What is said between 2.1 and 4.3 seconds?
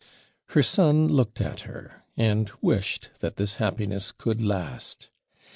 and wished that this happiness